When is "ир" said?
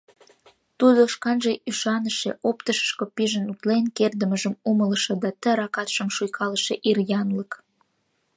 6.89-6.97